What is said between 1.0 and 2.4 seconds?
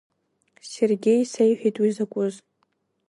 исеиҳәеит уи закәыз.